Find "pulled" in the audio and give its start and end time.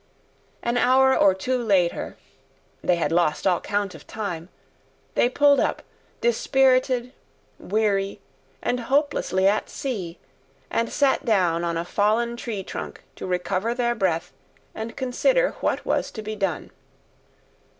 5.29-5.59